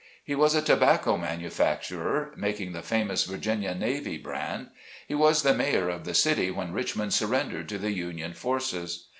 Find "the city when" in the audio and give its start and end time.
6.05-6.73